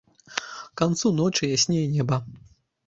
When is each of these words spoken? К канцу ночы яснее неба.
К 0.73 0.77
канцу 0.81 1.11
ночы 1.21 1.45
яснее 1.51 1.85
неба. 1.99 2.23